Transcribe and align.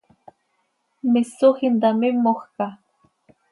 ¿Misoj 1.11 1.55
intamímojca? 1.69 2.65